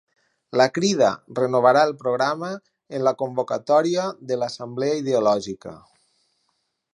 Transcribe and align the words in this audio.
La 0.59 0.65
Crida 0.77 1.09
renovarà 1.39 1.83
el 1.89 1.93
programa 1.99 2.49
amb 2.53 3.05
la 3.09 3.13
convocatòria 3.25 4.07
de 4.33 4.39
l'assemblea 4.45 4.97
ideològica 5.03 5.77